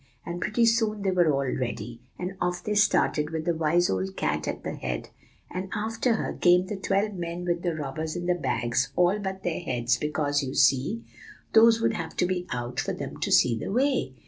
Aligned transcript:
And 0.25 0.41
pretty 0.41 0.65
soon 0.65 1.03
they 1.03 1.11
were 1.11 1.31
all 1.31 1.55
ready; 1.59 2.01
and 2.17 2.35
off 2.41 2.63
they 2.63 2.73
started, 2.73 3.29
with 3.29 3.45
the 3.45 3.53
wise 3.53 3.87
old 3.87 4.17
cat 4.17 4.47
at 4.47 4.63
the 4.63 4.73
head; 4.73 5.09
and 5.51 5.69
after 5.75 6.15
her 6.15 6.33
came 6.33 6.65
the 6.65 6.75
twelve 6.75 7.13
men 7.13 7.45
with 7.45 7.61
the 7.61 7.75
robbers 7.75 8.15
in 8.15 8.25
the 8.25 8.33
bags, 8.33 8.91
all 8.95 9.19
but 9.19 9.43
their 9.43 9.59
heads, 9.59 9.97
because, 9.99 10.41
you 10.41 10.55
see, 10.55 11.03
those 11.53 11.79
would 11.81 11.93
have 11.93 12.15
to 12.17 12.25
be 12.25 12.47
out, 12.49 12.79
for 12.79 12.93
them 12.93 13.19
to 13.19 13.31
see 13.31 13.55
the 13.55 13.71
way. 13.71 14.15